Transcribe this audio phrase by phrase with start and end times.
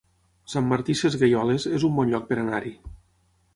[0.53, 2.75] Sant Martí Sesgueioles es un bon lloc per anar-hi